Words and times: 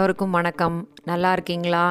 எல்லோருக்கும் 0.00 0.36
வணக்கம். 0.36 0.76
நல்லா 1.08 1.30
இருக்கீங்களா? 1.36 1.84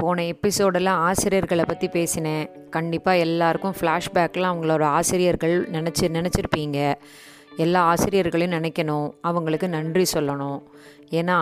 போன 0.00 0.24
எபிசோடில் 0.32 0.90
ஆசிரியர்களை 1.06 1.64
பற்றி 1.70 1.86
பேசினேன். 1.94 2.50
கண்டிப்பாக 2.74 3.22
எல்லாருக்கும் 3.26 3.76
ஃப்ளாஷ்பேக்கில் 3.78 4.48
அவங்களோட 4.48 4.84
ஆசிரியர்கள் 4.96 5.54
நினச்சி 5.76 6.10
நினச்சிருப்பீங்க. 6.16 6.78
எல்லா 7.64 7.80
ஆசிரியர்களையும் 7.92 8.56
நினைக்கணும். 8.56 9.08
அவங்களுக்கு 9.30 9.68
நன்றி 9.76 10.04
சொல்லணும். 10.12 10.60
ஏன்னா 11.20 11.38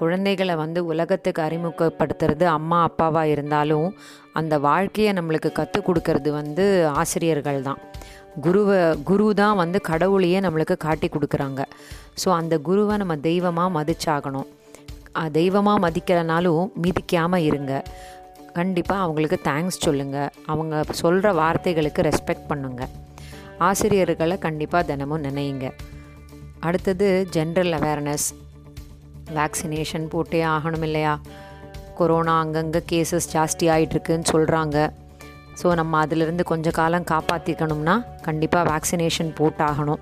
குழந்தைகளை 0.00 0.56
வந்து 0.62 0.82
உலகத்துக்கு 0.92 1.42
அறிமுகப்படுத்துறது 1.48 2.48
அம்மா 2.56 2.80
அப்பாவாக 2.88 3.34
இருந்தாலும் 3.34 3.88
அந்த 4.40 4.54
வாழ்க்கையை 4.70 5.14
நம்மளுக்கு 5.20 5.52
கற்றுக் 5.60 5.88
கொடுக்கறது 5.90 6.32
வந்து 6.40 6.66
ஆசிரியர்கள் 7.02 7.62
தான். 7.68 7.80
குருவை 8.48 8.82
குரு 9.12 9.28
தான் 9.44 9.60
வந்து 9.64 9.80
கடவுளையே 9.92 10.40
நம்மளுக்கு 10.48 10.78
காட்டி 10.88 11.10
கொடுக்குறாங்க. 11.16 11.62
ஸோ 12.24 12.30
அந்த 12.40 12.54
குருவை 12.70 12.96
நம்ம 13.04 13.22
தெய்வமாக 13.30 13.76
மதிச்சாகணும். 13.80 14.50
தெய்வமாக 15.36 15.82
மதிக்கிறனாலும் 15.86 16.64
மிதிக்காமல் 16.84 17.46
இருங்க. 17.48 17.72
கண்டிப்பாக 18.58 19.04
அவங்களுக்கு 19.04 19.38
தேங்க்ஸ் 19.48 19.82
சொல்லுங்கள் 19.86 20.32
அவங்க 20.52 20.82
சொல்கிற 21.02 21.32
வார்த்தைகளுக்கு 21.40 22.00
ரெஸ்பெக்ட் 22.08 22.48
பண்ணுங்கள் 22.50 22.92
ஆசிரியர்களை 23.68 24.36
கண்டிப்பாக 24.38 24.88
தினமும் 24.90 25.24
நினையுங்க. 25.24 25.66
அடுத்தது 26.60 27.08
ஜென்ரல் 27.36 27.72
அவேர்னஸ் 27.78 28.28
வேக்சினேஷன் 29.38 30.06
போட்டே 30.12 30.42
ஆகணும் 30.54 30.84
இல்லையா? 30.88 31.14
கொரோனா 31.98 32.34
அங்கங்கே 32.42 32.82
கேசஸ் 32.92 33.28
ஜாஸ்தி 33.34 33.66
ஆகிட்டுருக்குன்னு 33.74 34.30
சொல்கிறாங்க 34.34 34.76
ஸோ 35.60 35.68
நம்ம 35.80 35.98
அதிலிருந்து 36.04 36.44
கொஞ்ச 36.44 36.68
காலம் 36.78 37.04
காப்பாற்றிக்கணும்னா 37.10 37.94
கண்டிப்பாக 38.26 38.64
வேக்சினேஷன் 38.70 39.30
போட்டாகணும். 39.40 40.00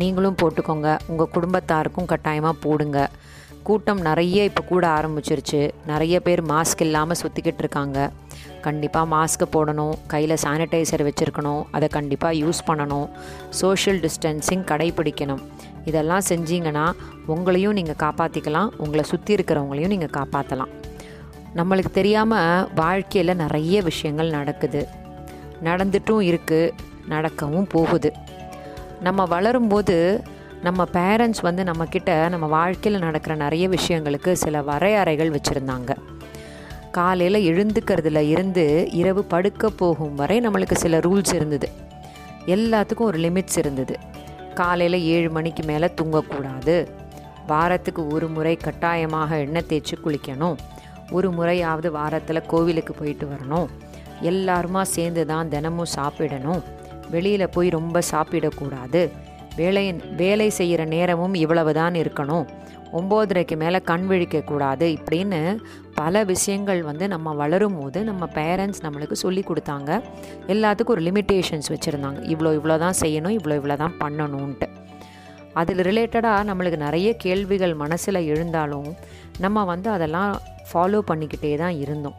நீங்களும் 0.00 0.38
போட்டுக்கோங்க. 0.42 0.88
உங்கள் 1.10 1.32
குடும்பத்தாருக்கும் 1.34 2.08
கட்டாயமாக 2.12 2.56
போடுங்க. 2.64 2.98
கூட்டம் 3.68 4.00
நிறைய 4.08 4.44
இப்போ 4.48 4.62
கூட 4.70 4.84
ஆரம்பிச்சிருச்சு. 4.98 5.60
நிறைய 5.90 6.16
பேர் 6.26 6.42
மாஸ்க் 6.50 6.82
இல்லாமல் 6.86 7.18
சுற்றிக்கிட்டு 7.22 7.62
இருக்காங்க. 7.64 7.98
கண்டிப்பாக 8.66 9.06
மாஸ்க்கு 9.14 9.46
போடணும். 9.54 9.94
கையில் 10.12 10.34
சானிடைசர் 10.44 11.04
வச்சுருக்கணும். 11.08 11.62
அதை 11.76 11.88
கண்டிப்பாக 11.96 12.38
யூஸ் 12.42 12.60
பண்ணணும். 12.68 13.08
சோஷியல் 13.60 14.00
டிஸ்டன்சிங் 14.04 14.64
கடைபிடிக்கணும். 14.70 15.42
இதெல்லாம் 15.90 16.24
செஞ்சீங்கன்னா 16.30 16.86
உங்களையும் 17.34 17.76
நீங்கள் 17.78 18.00
காப்பாற்றிக்கலாம் 18.04 18.70
உங்களை 18.84 19.04
சுற்றி 19.10 19.32
இருக்கிறவங்களையும் 19.36 19.94
நீங்கள் 19.94 20.14
காப்பாற்றலாம் 20.18 20.72
நம்மளுக்கு 21.58 21.92
தெரியாமல் 21.98 22.66
வாழ்க்கையில் 22.80 23.40
நிறைய 23.44 23.76
விஷயங்கள் 23.90 24.34
நடக்குது. 24.38 24.82
நடந்துட்டும் 25.68 26.24
இருக்குது 26.30 26.74
நடக்கவும் 27.14 27.68
போகுது. 27.74 28.10
நம்ம 29.06 29.24
வளரும்போது 29.34 29.96
நம்ம 30.62 30.84
பேரண்ட்ஸ் 30.92 31.40
வந்து 31.42 31.64
நம்மக்கிட்ட 31.64 32.28
நம்ம 32.28 32.46
வாழ்க்கையில் 32.46 33.00
நடக்கிற 33.00 33.34
நிறைய 33.34 33.68
விஷயங்களுக்கு 33.68 34.32
சில 34.32 34.60
வரையறைகள் 34.60 35.36
வச்சுருந்தாங்க. 35.36 35.96
காலையில் 36.90 37.48
எழுந்துக்கிறதுல 37.52 38.28
இருந்து 38.28 38.88
இரவு 38.90 39.24
படுக்க 39.24 39.68
போகும் 39.68 40.14
வரை 40.14 40.40
நம்மளுக்கு 40.40 40.74
சில 40.74 40.98
ரூல்ஸ் 40.98 41.34
இருந்தது. 41.34 41.68
எல்லாத்துக்கும் 42.46 43.00
ஒரு 43.00 43.18
லிமிட்ஸ் 43.18 43.58
இருந்தது. 43.58 43.98
காலையில் 44.54 45.02
ஏழு 45.02 45.30
மணிக்கு 45.30 45.62
மேலே 45.62 45.86
தூங்கக்கூடாது. 45.86 46.86
வாரத்துக்கு 47.46 48.06
ஒரு 48.06 48.28
முறை 48.28 48.56
கட்டாயமாக 48.56 49.38
எண்ணெய் 49.38 49.66
தேய்ச்சி 49.68 49.94
குளிக்கணும். 50.04 50.56
ஒரு 51.10 51.30
முறையாவது 51.30 51.92
வாரத்தில் 51.92 52.46
கோவிலுக்கு 52.46 52.94
போயிட்டு 52.94 53.28
வரணும். 53.28 53.66
எல்லாருமா 54.22 54.82
சேர்ந்து 54.82 55.26
தான் 55.26 55.48
தினமும் 55.48 55.84
சாப்பிடணும். 55.84 56.62
வெளியில் 57.10 57.48
போய் 57.48 57.68
ரொம்ப 57.68 58.00
சாப்பிடக்கூடாது. 58.10 59.10
வேலையின் 59.60 60.00
வேலை 60.22 60.48
செய்கிற 60.58 60.82
நேரமும் 60.94 61.34
இவ்வளவு 61.44 61.72
தான் 61.80 61.96
இருக்கணும். 62.02 62.46
ஒம்போதரைக்கு 62.98 63.54
மேலே 63.62 63.78
கண் 63.90 64.06
விழிக்கக்கூடாது 64.10 64.86
இப்படின்னு 64.96 65.40
பல 65.98 66.22
விஷயங்கள் 66.30 66.80
வந்து 66.88 67.04
நம்ம 67.14 67.32
வளரும் 67.40 67.78
போது 67.80 67.98
நம்ம 68.10 68.24
பேரண்ட்ஸ் 68.38 68.82
நம்மளுக்கு 68.84 69.16
சொல்லி 69.24 69.42
கொடுத்தாங்க. 69.48 69.90
எல்லாத்துக்கும் 70.54 70.94
ஒரு 70.96 71.04
லிமிட்டேஷன்ஸ் 71.08 71.70
வச்சுருந்தாங்க. 71.74 72.20
இவ்வளோ 72.32 72.52
இவ்வளோ 72.58 72.76
தான் 72.84 72.98
செய்யணும் 73.02 73.36
இவ்வளோ 73.38 73.56
இவ்வளோ 73.60 73.76
தான் 73.84 73.96
பண்ணணுன்ட்டு 74.02 74.68
அதில் 75.60 75.84
ரிலேட்டடாக 75.88 76.46
நம்மளுக்கு 76.48 76.78
நிறைய 76.86 77.08
கேள்விகள் 77.24 77.74
மனசில் 77.82 78.26
எழுந்தாலும் 78.32 78.88
நம்ம 79.44 79.64
வந்து 79.72 79.88
அதெல்லாம் 79.96 80.32
ஃபாலோ 80.70 80.98
பண்ணிக்கிட்டே 81.10 81.52
தான் 81.62 81.76
இருந்தோம். 81.84 82.18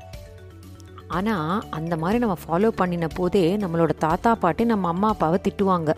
ஆனால் 1.17 1.61
அந்த 1.77 1.93
மாதிரி 2.01 2.17
நம்ம 2.23 2.35
ஃபாலோ 2.41 2.69
பண்ணின 2.79 3.05
போதே 3.19 3.43
நம்மளோட 3.61 3.91
தாத்தா 4.05 4.31
பாட்டி 4.43 4.63
நம்ம 4.71 4.89
அம்மா 4.93 5.07
அப்பாவை 5.13 5.37
திட்டுவாங்க. 5.45 5.91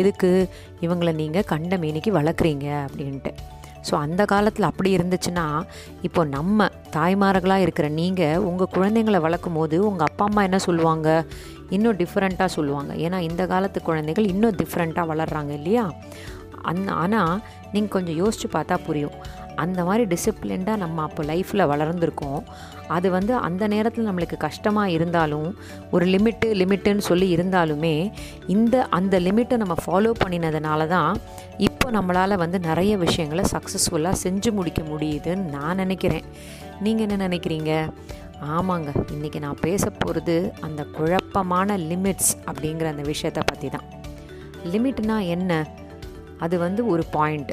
எதுக்கு 0.00 0.30
இவங்களை 0.86 1.12
நீங்கள் 1.22 1.48
கண்ட 1.52 1.76
மீனிக்கு 1.84 2.12
வளர்க்குறீங்க 2.18 2.68
அப்படின்ட்டு. 2.86 3.32
ஸோ 3.88 3.94
அந்த 4.04 4.22
காலத்தில் 4.32 4.68
அப்படி 4.68 4.90
இருந்துச்சுன்னா 4.96 5.46
இப்போ 6.06 6.22
நம்ம 6.34 6.68
தாய்மார்களாக 6.96 7.64
இருக்கிற 7.64 7.86
நீங்கள் 8.00 8.42
உங்கள் 8.50 8.72
குழந்தைங்களை 8.74 9.20
வளர்க்கும் 9.26 9.58
போது 9.60 9.76
உங்கள் 9.90 10.08
அப்பா 10.10 10.24
அம்மா 10.28 10.42
என்ன 10.48 10.58
சொல்லுவாங்க? 10.58 11.08
இன்னும் 11.76 11.98
டிஃப்ரெண்ட்டாக 12.02 12.50
சொல்லுவாங்க. 12.56 12.92
ஏன்னா 13.04 13.18
இந்த 13.28 13.42
காலத்து 13.52 13.78
குழந்தைகள் 13.82 14.30
இன்னும் 14.32 14.58
டிஃப்ரெண்ட்டாக 14.60 15.10
வளர்கிறாங்க 15.12 15.52
இல்லையா? 15.60 15.84
அந் 16.70 16.88
ஆனால் 17.02 17.34
நீங்கள் 17.74 17.94
கொஞ்சம் 17.96 18.18
யோசித்து 18.22 18.48
பார்த்தா 18.56 18.76
புரியும். 18.86 19.16
அந்த 19.56 19.84
மாதிரி 19.84 20.04
டிசிப்ளின்டாக 20.14 20.76
நம்ம 20.76 21.02
அப்போ 21.02 21.22
லைஃப்பில் 21.22 21.70
வளர்ந்துருக்கோம். 21.72 22.40
அது 22.88 23.10
வந்து 23.10 23.36
அந்த 23.36 23.68
நேரத்தில் 23.68 24.06
நம்மளுக்கு 24.08 24.36
கஷ்டமாக 24.36 24.90
இருந்தாலும் 24.90 25.56
ஒரு 25.90 26.06
லிமிட்டு 26.06 26.48
லிமிட்டுன்னு 26.60 26.98
சொல்லி 26.98 27.36
இருந்தாலுமே 27.36 28.12
இந்த 28.46 28.84
அந்த 28.98 29.20
லிமிட்டை 29.20 29.56
நம்ம 29.56 29.76
ஃபாலோ 29.84 30.12
பண்ணினதுனால 30.24 30.86
தான் 30.86 31.20
இப்போ 31.58 31.90
நம்மளால் 31.90 32.36
வந்து 32.36 32.58
நிறைய 32.58 32.96
விஷயங்களை 32.96 33.44
சக்ஸஸ்ஃபுல்லாக 33.52 34.22
செஞ்சு 34.24 34.52
முடிக்க 34.52 34.82
முடியுதுன்னு 34.82 35.50
நான் 35.56 35.76
நினைக்கிறேன். 35.76 36.24
நீங்கள் 36.80 37.06
என்ன 37.08 37.28
நினைக்கிறீங்க? 37.28 37.92
ஆமாங்க 38.56 38.90
இன்றைக்கி 39.14 39.40
நான் 39.40 39.60
பேச 39.60 39.90
போகிறது 39.90 40.52
அந்த 40.60 40.84
குழப்பமான 40.96 41.76
லிமிட்ஸ் 41.76 42.32
அப்படிங்கிற 42.46 42.84
அந்த 42.84 43.02
விஷயத்தை 43.02 43.42
பற்றி 43.46 43.68
தான் 43.68 43.88
லிமிட்னா 44.72 45.26
என்ன? 45.26 45.66
அது 46.38 46.58
வந்து 46.58 46.86
ஒரு 46.86 47.04
பாயிண்ட் 47.10 47.52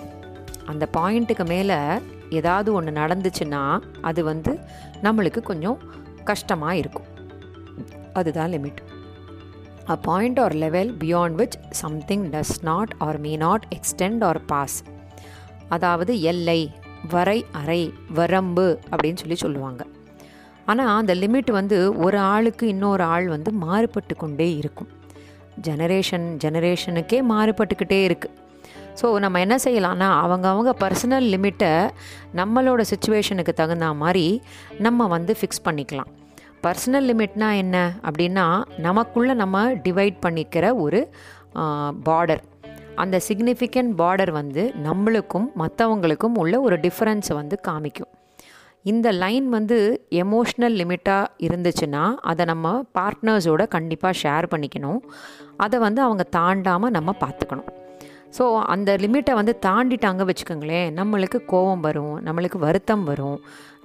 அந்த 0.71 0.83
பாயிண்ட்டுக்கு 0.97 1.45
மேலே 1.53 1.77
ஏதாவது 2.39 2.69
ஒன்று 2.77 2.91
நடந்துச்சுன்னா 3.01 3.63
அது 4.09 4.21
வந்து 4.31 4.51
நம்மளுக்கு 5.05 5.41
கொஞ்சம் 5.49 5.77
கஷ்டமாக 6.29 6.79
இருக்கும். 6.81 7.07
அதுதான் 8.19 8.51
limit. 8.55 8.81
A 9.93 9.95
point 10.07 10.39
or 10.43 10.55
level 10.63 10.89
beyond 11.03 11.37
which 11.41 11.57
something 11.81 12.25
does 12.33 12.55
not 12.69 12.91
or 13.05 13.19
may 13.25 13.31
not 13.45 13.65
extend 13.77 14.23
or 14.29 14.39
pass 14.51 14.77
அதாவது 15.75 16.13
எல்லை 16.31 16.59
வரை 17.11 17.39
அறை 17.59 17.81
வரம்பு 18.17 18.67
அப்படின்னு 18.91 19.21
சொல்லி 19.23 19.37
சொல்லுவாங்க. 19.45 19.81
ஆனால் 20.65 20.93
அந்த 20.99 21.13
லிமிட் 21.23 21.51
வந்து 21.59 21.77
ஒரு 22.05 22.17
ஆளுக்கு 22.33 22.65
இன்னொரு 22.67 23.03
ஆள் 23.13 23.27
வந்து 23.27 23.51
மாறுபட்டு 23.65 24.15
கொண்டே 24.15 24.47
இருக்கும். 24.61 24.89
ஜெனரேஷன் 25.67 26.27
ஜெனரேஷனுக்கே 26.43 27.19
மாறுபட்டுக்கிட்டே 27.31 27.99
இருக்குது 28.09 28.35
ஸோ 28.99 29.07
நம்ம 29.23 29.39
என்ன 29.45 29.55
செய்யலாம்னா 29.65 30.07
அவங்க 30.23 30.45
அவங்க 30.53 30.71
பர்சனல் 30.83 31.27
லிமிட்டை 31.33 31.73
நம்மளோட 32.39 32.81
சுச்சுவேஷனுக்கு 32.91 33.53
தகுந்த 33.61 33.87
மாதிரி 34.03 34.25
நம்ம 34.85 35.07
வந்து 35.15 35.33
ஃபிக்ஸ் 35.39 35.65
பண்ணிக்கலாம். 35.67 36.09
பர்சனல் 36.65 37.07
லிமிட்னா 37.09 37.49
என்ன? 37.63 37.77
அப்படின்னா 38.07 38.45
நமக்குள்ளே 38.87 39.33
நம்ம 39.43 39.65
டிவைட் 39.85 40.17
பண்ணிக்கிற 40.25 40.65
ஒரு 40.85 41.01
பார்டர் 42.07 42.43
அந்த 43.03 43.17
சிக்னிஃபிகண்ட் 43.27 43.91
பார்டர் 44.01 44.31
வந்து 44.39 44.63
நம்மளுக்கும் 44.87 45.45
மற்றவங்களுக்கும் 45.61 46.37
உள்ள 46.41 46.55
ஒரு 46.67 46.77
டிஃப்ரென்ஸை 46.85 47.35
வந்து 47.41 47.57
காமிக்கும். 47.67 48.11
இந்த 48.91 49.07
லைன் 49.23 49.47
வந்து 49.55 49.77
எமோஷ்னல் 50.23 50.75
லிமிட்டாக 50.81 51.31
இருந்துச்சுன்னா 51.47 52.03
அதை 52.31 52.43
நம்ம 52.51 52.67
பார்ட்னர்ஸோட 52.97 53.63
கண்டிப்பாக 53.75 54.19
ஷேர் 54.21 54.45
பண்ணிக்கணும். 54.53 55.01
அதை 55.65 55.77
வந்து 55.87 56.01
அவங்க 56.07 56.25
தாண்டாமல் 56.37 56.95
நம்ம 56.97 57.15
பார்த்துக்கணும். 57.23 57.69
ஸோ 58.37 58.43
அந்த 58.73 58.89
லிமிட்டை 59.03 59.33
வந்து 59.39 59.53
தாண்டிட்டாங்க 59.65 60.23
வச்சுக்கோங்களேன். 60.29 60.89
நம்மளுக்கு 60.99 61.39
கோபம் 61.53 61.83
வரும் 61.87 62.15
நம்மளுக்கு 62.27 62.59
வருத்தம் 62.67 63.03
வரும். 63.03 63.39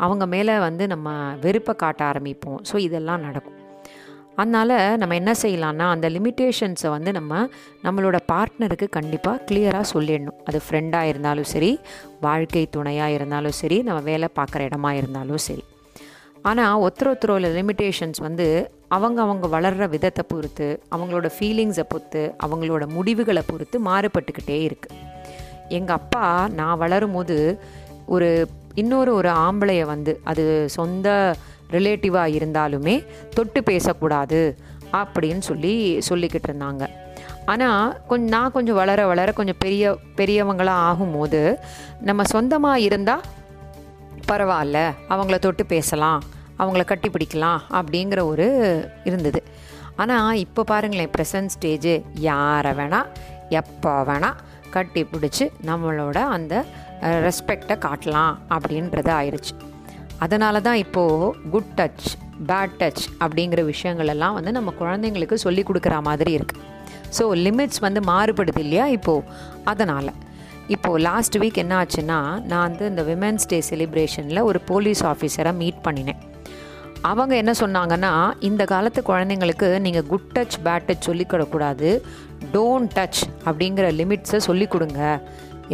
அவங்க 0.05 0.25
மேலே 0.35 0.55
வந்து 0.69 0.87
நம்ம 0.95 1.09
வெறுப்பை 1.45 1.75
காட்ட 1.83 2.01
ஆரம்பிப்போம். 2.13 2.59
ஸோ 2.71 2.77
இதெல்லாம் 2.89 3.25
நடக்கும். 3.27 3.59
அதனால் 4.41 4.75
நம்ம 5.01 5.15
என்ன 5.21 5.33
செய்யலாம்னா 5.43 5.87
அந்த 5.95 6.07
லிமிட்டேஷன்ஸை 6.15 6.89
வந்து 6.95 7.11
நம்ம 7.19 7.33
நம்மளோட 7.87 8.19
பார்ட்னருக்கு 8.33 8.87
கண்டிப்பாக 8.97 9.43
கிளியராக 9.49 9.87
சொல்லிடணும். 9.93 10.39
அது 10.49 10.61
ஃப்ரெண்டாக 10.67 11.11
இருந்தாலும் 11.13 11.49
சரி 11.53 11.71
வாழ்க்கை 12.21 12.65
துணையாக 12.77 13.17
இருந்தாலும் 13.19 13.57
சரி 13.61 13.79
நம்ம 13.89 14.01
வேலை 14.11 14.29
பார்க்குற 14.41 14.63
இடமா 14.71 14.91
இருந்தாலும் 15.01 15.43
சரி. 15.49 15.65
ஆனால் 16.51 16.81
ஒருத்தர் 16.85 17.11
ஒருத்தரோட 17.11 17.51
லிமிட்டேஷன்ஸ் 17.59 18.21
வந்து 18.29 18.47
அவங்க 18.95 19.23
அவங்க 19.23 19.47
வளர்கிற 19.47 19.87
விதத்தை 19.87 20.25
பொறுத்து 20.29 20.69
அவங்களோட 20.97 21.29
ஃபீலிங்ஸை 21.39 21.85
பொறுத்து 21.89 22.23
அவங்களோட 22.47 22.87
முடிவுகளை 22.89 23.43
பொறுத்து 23.47 23.79
மாறுபட்டுக்கிட்டே 23.85 24.59
இருக்குது 24.65 25.01
எங்கள் 25.69 25.97
அப்பா 25.97 26.49
நான் 26.49 26.79
வளரும் 26.79 27.13
போது 27.13 27.37
ஒரு 28.07 28.49
இன்னொரு 28.75 29.15
ஒரு 29.15 29.29
ஆம்பளையை 29.29 29.85
வந்து 29.85 30.21
அது 30.25 30.45
சொந்த 30.69 31.09
ரிலேட்டிவாக 31.71 32.35
இருந்தாலுமே 32.39 32.97
தொட்டு 33.31 33.63
பேசக்கூடாது 33.63 34.41
அப்படின்னு 34.93 35.39
சொல்லி 35.39 35.75
சொல்லிக்கிட்டு 36.09 36.49
இருந்தாங்க. 36.49 36.85
ஆனால் 37.47 38.07
கொஞ்சம் 38.07 38.29
நான் 38.29 38.53
கொஞ்சம் 38.53 38.75
வளர 38.75 39.07
வளர 39.07 39.33
கொஞ்சம் 39.33 39.59
பெரிய 39.59 39.99
பெரியவங்களாக 40.17 40.85
ஆகும்போது 40.89 41.41
நம்ம 42.01 42.23
சொந்தமாக 42.25 42.81
இருந்தால் 42.81 43.25
பரவாயில்ல 44.29 44.79
அவங்கள 45.09 45.39
தொட்டு 45.39 45.67
பேசலாம் 45.67 46.23
அவங்கள 46.61 46.85
கட்டி 46.91 47.09
பிடிக்கலாம் 47.15 47.61
அப்படிங்கிற 47.79 48.21
ஒரு 48.33 48.47
இருந்தது. 49.09 49.41
ஆனால் 50.03 50.41
இப்போ 50.45 50.63
பாருங்களேன் 50.71 51.13
ப்ரெசன்ட் 51.17 51.53
ஸ்டேஜு 51.55 51.95
யாரை 52.29 52.73
வேணால் 52.81 53.11
எப்போ 53.61 53.93
வேணால் 54.11 54.41
கட்டி 54.77 55.03
பிடிச்சி 55.13 55.45
நம்மளோட 55.69 56.19
அந்த 56.37 56.55
ரெஸ்பெக்டை 57.27 57.77
காட்டலாம் 57.87 58.35
அப்படின்றது 58.57 59.11
ஆயிடுச்சு 59.19 59.55
அதனால 60.25 60.61
தான் 60.67 60.81
இப்போது 60.85 61.31
குட் 61.55 61.73
டச் 61.79 62.07
பேட் 62.51 62.77
டச் 62.81 63.05
அப்படிங்கிற 63.25 63.61
விஷயங்கள் 63.73 64.13
எல்லாம் 64.15 64.37
வந்து 64.39 64.53
நம்ம 64.59 64.73
குழந்தைங்களுக்கு 64.81 65.37
சொல்லி 65.47 65.63
கொடுக்குற 65.69 65.97
மாதிரி 66.09 66.33
இருக்குது 66.39 66.63
ஸோ 67.17 67.25
லிமிட்ஸ் 67.47 67.83
வந்து 67.87 68.01
மாறுபடுது 68.11 68.61
இல்லையா 68.65 68.87
இப்போது 68.99 69.27
அதனால். 69.73 70.13
இப்போது 70.75 71.03
லாஸ்ட் 71.09 71.37
வீக் 71.41 71.63
என்ன 71.63 71.75
ஆச்சுன்னா 71.81 72.19
நான் 72.51 72.65
வந்து 72.69 72.85
இந்த 72.93 73.03
விமென்ஸ் 73.11 73.49
டே 73.51 73.59
செலிப்ரேஷனில் 73.71 74.47
ஒரு 74.51 74.61
போலீஸ் 74.71 75.03
ஆஃபீஸரை 75.13 75.53
மீட் 75.63 75.83
பண்ணினேன். 75.87 76.23
அவங்க 77.09 77.35
என்ன 77.41 77.53
சொன்னாங்கன்னா 77.61 78.11
இந்த 78.49 78.63
காலத்து 78.73 79.01
குழந்தைங்களுக்கு 79.09 79.69
நீங்கள் 79.87 80.07
குட் 80.11 80.31
டச் 80.37 80.57
பேட் 80.67 80.87
டச் 80.89 81.07
சொல்லிக்கூடக்கூடாது 81.09 81.89
டோன்ட் 82.55 82.93
டச் 82.99 83.21
அப்படிங்கிற 83.49 83.87
லிமிட்ஸை 84.01 84.39
சொல்லிக் 84.47 84.73
கொடுங்க. 84.75 85.01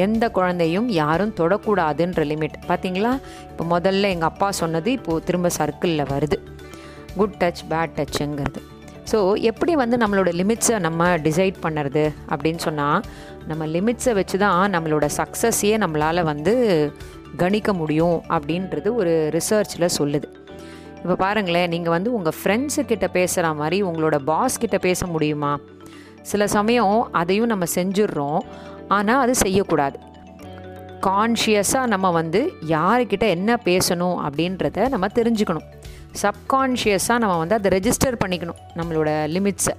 எந்த 0.04 0.24
குழந்தையும் 0.38 0.88
யாரும் 1.02 1.34
தொடக்கூடாதுன்ற 1.40 2.24
லிமிட். 2.32 2.56
பார்த்தீங்களா 2.68 3.12
இப்போ 3.50 3.64
முதல்ல 3.74 4.10
எங்கள் 4.14 4.30
அப்பா 4.32 4.48
சொன்னது 4.60 4.90
இப்போது 4.98 5.24
திரும்ப 5.28 5.50
சர்க்கிளில் 5.58 6.10
வருது. 6.12 6.38
குட் 7.20 7.38
டச் 7.42 7.62
பேட் 7.70 7.96
டச்சுங்கிறது 8.00 8.60
ஸோ 9.10 9.20
எப்படி 9.50 9.72
வந்து 9.82 9.96
நம்மளோட 10.02 10.30
லிமிட்ஸை 10.40 10.76
நம்ம 10.86 11.06
டிசைட் 11.28 11.56
பண்ணுறது 11.62 12.04
அப்படின்னு 12.32 12.60
சொன்னால் 12.66 13.00
நம்ம 13.50 13.66
லிமிட்ஸை 13.76 14.12
வச்சு 14.18 14.36
தான் 14.44 14.74
நம்மளோட 14.74 15.06
சக்ஸஸையே 15.20 15.76
நம்மளால் 15.84 16.28
வந்து 16.32 16.54
கணிக்க 17.42 17.72
முடியும் 17.80 18.18
அப்படின்றது 18.36 18.88
ஒரு 19.00 19.14
ரிசர்ச்சில் 19.38 19.94
சொல்லுது. 19.98 20.28
இப்போ 21.02 21.14
பாருங்களேன் 21.14 21.70
நீங்கள் 21.74 21.94
வந்து 21.96 22.10
உங்கள் 22.16 22.36
ஃப்ரெண்ட்ஸுக்கிட்ட 22.38 23.06
பேசுகிற 23.18 23.52
மாதிரி 23.60 23.82
உங்களோட 23.82 24.16
பாஸ் 24.30 24.60
கிட்ட 24.62 24.78
பேச 24.78 25.06
முடியுமா? 25.06 25.52
சில 26.30 26.46
சமயம் 26.56 26.96
அதையும் 27.20 27.50
நம்ம 27.52 27.64
செஞ்சிடுறோம். 27.74 28.40
ஆனால் 28.96 29.20
அது 29.24 29.34
செய்யக்கூடாது. 29.34 29.98
கான்ஷியஸாக 31.06 31.86
நம்ம 31.86 32.10
வந்து 32.10 32.40
யாருக்கிட்ட 32.76 33.26
என்ன 33.36 33.50
பேசணும் 33.68 34.18
அப்படின்றத 34.26 34.88
நம்ம 34.94 35.08
தெரிஞ்சுக்கணும். 35.18 35.68
சப்கான்ஷியஸாக 36.22 37.18
நம்ம 37.22 37.34
வந்து 37.42 37.56
அதை 37.58 37.70
ரெஜிஸ்டர் 37.76 38.20
பண்ணிக்கணும் 38.24 38.60
நம்மளோட 38.78 39.10
லிமிட்ஸை 39.34 39.74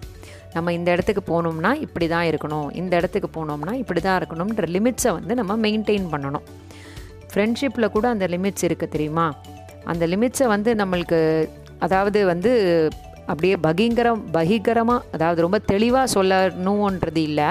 நம்ம 0.56 0.73
இந்த 0.77 0.89
இடத்துக்கு 0.95 1.23
போகணும்னா 1.31 1.71
இப்படி 1.85 2.07
தான் 2.13 2.25
இருக்கணும் 2.29 2.69
இந்த 2.81 2.94
இடத்துக்கு 3.00 3.29
போனோம்னா 3.38 3.73
இப்படி 3.83 4.01
தான் 4.07 4.18
இருக்கணும்ன்ற 4.21 4.68
லிமிட்ஸை 4.77 5.12
வந்து 5.18 5.35
நம்ம 5.41 5.56
மெயின்டைன் 5.68 6.07
பண்ணணும். 6.13 6.47
ஃப்ரெண்ட்ஷிப்பில் 7.31 7.94
கூட 7.95 8.06
அந்த 8.09 8.25
லிமிட்ஸ் 8.27 8.65
இருக்குது 8.68 8.94
தெரியுமா? 8.95 9.27
அந்த 9.86 10.07
லிமிட்ஸை 10.07 10.48
வந்து 10.48 10.75
நம்மளுக்கு 10.75 11.50
அதாவது 11.80 12.25
வந்து 12.25 12.51
அப்படியே 13.25 13.56
பகிங்கரம் 13.56 14.22
பகிகரமாக 14.33 15.01
அதாவது 15.12 15.42
ரொம்ப 15.42 15.60
தெளிவாக 15.60 16.12
சொல்லணுன்றது 16.13 17.18
இல்லை. 17.18 17.50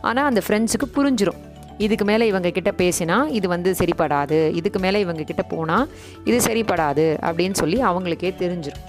ஆனால் 0.00 0.24
அந்த 0.24 0.42
ஃப்ரெண்ட்ஸுக்கு 0.46 0.86
புரிஞ்சிடும் 0.94 1.42
இதுக்கு 1.78 2.04
மேலே 2.04 2.26
இவங்க 2.26 2.50
கிட்ட 2.50 2.70
பேசினா 2.70 3.28
இது 3.28 3.48
வந்து 3.48 3.74
சரிப்படாது 3.78 4.54
இதுக்கு 4.54 4.78
மேலே 4.78 5.00
இவங்க 5.00 5.22
கிட்ட 5.22 5.42
போனால் 5.42 5.88
இது 6.24 6.38
சரிப்படாது 6.38 7.16
அப்படின்னு 7.20 7.52
சொல்லி 7.52 7.82
அவங்களுக்கே 7.82 8.34
தெரிஞ்சிடும் 8.38 8.84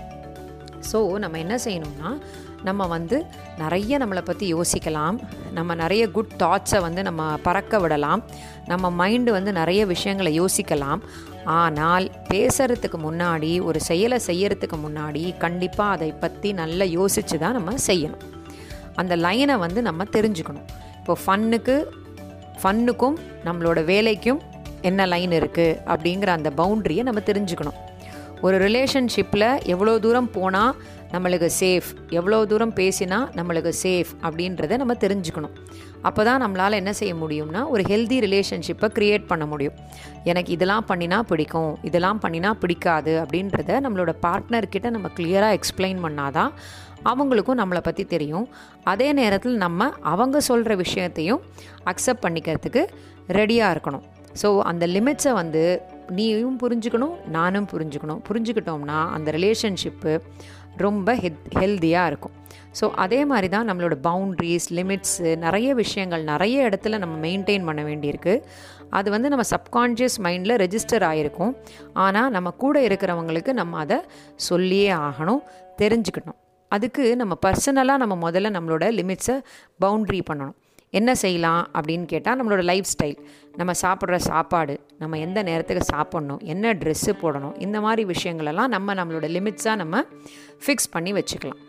ஸோ 0.92 1.18
நம்ம 1.18 1.38
என்ன 1.38 1.56
செய்யணும்னா 1.56 2.18
நம்ம 2.64 2.88
வந்து 2.88 3.26
நிறைய 3.58 3.98
நம்மளை 3.98 4.22
பற்றி 4.22 4.54
யோசிக்கலாம் 4.54 5.20
நம்ம 5.54 5.76
நிறைய 5.76 6.12
குட் 6.12 6.32
தாட்ஸை 6.40 6.82
வந்து 6.82 7.04
நம்ம 7.04 7.38
பறக்க 7.44 7.80
விடலாம் 7.80 8.24
நம்ம 8.66 9.08
மைண்டு 9.08 9.30
வந்து 9.30 9.52
நிறைய 9.52 9.86
விஷயங்களை 9.86 10.42
யோசிக்கலாம். 10.42 11.02
ஆனால் 11.56 12.06
பேசுகிறதுக்கு 12.30 12.98
முன்னாடி 13.06 13.52
ஒரு 13.68 13.80
செயலை 13.80 14.18
செய்யறதுக்கு 14.28 14.78
முன்னாடி 14.86 15.22
கண்டிப்பாக 15.44 15.96
அதை 15.96 16.10
பற்றி 16.24 16.50
நல்லா 16.62 16.86
யோசித்து 16.98 17.38
தான் 17.44 17.58
நம்ம 17.58 17.76
செய்யணும். 17.90 18.24
அந்த 19.02 19.16
லைனை 19.26 19.56
வந்து 19.66 19.82
நம்ம 19.88 20.04
தெரிஞ்சுக்கணும். 20.16 20.68
இப்போ 21.00 21.16
ஃபன்னுக்கு 21.24 21.76
ஃபன்னுக்கும் 22.62 23.18
நம்மளோட 23.48 23.80
வேலைக்கும் 23.92 24.40
என்ன 24.90 25.06
லைன் 25.14 25.34
இருக்குது 25.40 25.78
அப்படிங்கிற 25.92 26.30
அந்த 26.40 26.50
பவுண்ட்ரியை 26.62 27.04
நம்ம 27.10 27.22
தெரிஞ்சுக்கணும். 27.30 27.78
ஒரு 28.46 28.56
ரிலேஷன்ஷிப்பில் 28.66 29.50
எவ்வளோ 29.74 29.94
தூரம் 30.06 30.32
போனால் 30.32 30.76
நம்மளுக்கு 31.14 31.48
சேஃப் 31.60 31.90
எவ்வளோ 32.20 32.46
தூரம் 32.52 32.74
பேசினா 32.80 33.18
நம்மளுக்கு 33.38 33.72
சேஃப் 33.84 34.12
அப்படின்றத 34.28 34.78
நம்ம 34.82 34.96
தெரிஞ்சுக்கணும். 35.04 35.54
அப்போ 36.08 36.22
தான் 36.28 36.42
நம்மளால் 36.44 36.80
என்ன 36.82 36.92
செய்ய 37.00 37.14
முடியும்னா 37.22 37.62
ஒரு 37.74 37.84
ஹெல்தி 37.92 38.18
ரிலேஷன்ஷிப்பை 38.26 38.88
க்ரியேட் 38.98 39.30
பண்ண 39.32 39.46
முடியும். 39.46 39.78
எனக்கு 40.32 40.52
இதெல்லாம் 40.56 40.86
பண்ணினா 40.90 41.20
பிடிக்கும் 41.32 41.72
இதெல்லாம் 41.90 42.20
பண்ணினா 42.26 42.52
பிடிக்காது 42.64 43.14
அப்படின்றத 43.24 43.80
நம்மளோட 43.86 44.14
பார்ட்னர்கிட்ட 44.26 44.90
நம்ம 44.98 45.10
கிளியராக 45.20 45.58
எக்ஸ்பிளைன் 45.60 46.04
பண்ணாதான் 46.06 46.52
அவங்களுக்கும் 47.12 47.60
நம்மளை 47.62 47.82
பற்றி 47.88 48.04
தெரியும். 48.14 48.46
அதே 48.94 49.10
நேரத்தில் 49.22 49.58
நம்ம 49.66 49.90
அவங்க 50.14 50.38
சொல்கிற 50.50 50.76
விஷயத்தையும் 50.86 51.42
அக்செப்ட் 51.92 52.26
பண்ணிக்கிறதுக்கு 52.26 52.84
ரெடியாக 53.40 53.74
இருக்கணும். 53.76 54.06
ஸோ 54.42 54.50
அந்த 54.70 54.84
லிமிட்ஸை 54.96 55.32
வந்து 55.42 55.62
நீயும் 56.18 56.58
புரிஞ்சுக்கணும் 56.64 57.16
நானும் 57.36 57.68
புரிஞ்சுக்கணும். 57.72 58.20
புரிஞ்சுக்கிட்டோம்னா 58.28 58.98
அந்த 59.16 59.30
ரிலேஷன்ஷிப்பு 59.38 60.12
ரொம்ப 60.78 61.16
ஹெத் 61.24 61.46
ஹெல்த்தியாக 61.60 62.10
இருக்கும். 62.12 62.36
ஸோ 62.80 62.86
அதே 63.04 63.20
மாதிரி 63.26 63.48
தான் 63.50 63.68
நம்மளோட 63.70 63.96
பவுண்ட்ரிஸ் 64.08 64.68
லிமிட்ஸு 64.78 65.38
நிறைய 65.38 65.70
விஷயங்கள் 65.74 66.24
நிறைய 66.24 66.70
இடத்துல 66.70 66.98
நம்ம 66.98 67.16
மெயின்டைன் 67.28 67.66
பண்ண 67.66 67.84
வேண்டியிருக்கு. 67.84 68.34
அது 68.90 69.08
வந்து 69.12 69.30
நம்ம 69.30 69.46
சப்கான்ஷியஸ் 69.54 70.18
மைண்டில் 70.26 70.56
ரெஜிஸ்டர் 70.64 71.06
ஆகிருக்கும் 71.10 71.54
ஆனால் 72.06 72.30
நம்ம 72.32 72.52
கூட 72.64 72.88
இருக்கிறவங்களுக்கு 72.88 73.54
நம்ம 73.62 73.80
அதை 73.86 73.98
சொல்லியே 74.50 74.92
ஆகணும் 74.92 75.42
தெரிஞ்சுக்கணும். 75.82 76.40
அதுக்கு 76.72 77.04
நம்ம 77.16 77.34
பர்சனலாக 77.46 78.02
நம்ம 78.04 78.32
முதல்ல 78.32 78.50
நம்மளோட 78.58 78.86
லிமிட்ஸை 79.00 79.36
பவுண்ட்ரி 79.84 80.22
பண்ணணும். 80.30 80.58
என்ன 81.00 81.12
செய்யலாம் 81.24 81.64
அப்படின்னு 81.78 82.06
கேட்டால் 82.14 82.38
நம்மளோட 82.40 82.64
லைஃப் 82.72 82.90
ஸ்டைல் 82.94 83.18
நம்ம 83.60 83.72
சாப்பிட்ற 83.82 84.18
சாப்பாடு 84.30 84.76
நம்ம 85.02 85.20
எந்த 85.28 85.40
நேரத்துக்கு 85.50 85.86
சாப்பிட்ணும் 85.96 86.42
என்ன 86.54 86.74
ட்ரெஸ்ஸு 86.82 87.14
போடணும் 87.22 87.56
இந்த 87.66 87.78
மாதிரி 87.86 88.04
விஷயங்களெல்லாம் 88.14 88.74
நம்ம 88.76 88.96
நம்மளோட 89.00 89.28
லிமிட்ஸாக 89.38 89.82
நம்ம 89.84 90.04
ஃபிக்ஸ் 90.66 90.94
பண்ணி 90.96 91.14
வச்சுக்கலாம். 91.14 91.62